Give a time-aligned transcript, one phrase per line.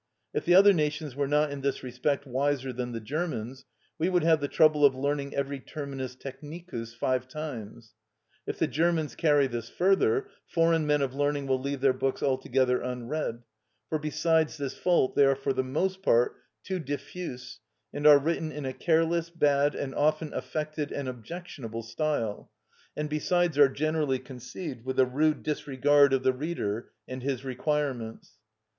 [0.33, 3.65] If the other nations were not in this respect wiser than the Germans,
[3.99, 7.93] we would have the trouble of learning every terminus technicus five times.
[8.47, 12.81] If the Germans carry this further, foreign men of learning will leave their books altogether
[12.81, 13.43] unread;
[13.89, 17.59] for besides this fault they are for the most part too diffuse,
[17.93, 22.49] and are written in a careless, bad, and often affected and objectionable style,
[22.97, 28.39] and besides are generally conceived with a rude disregard of the reader and his requirements.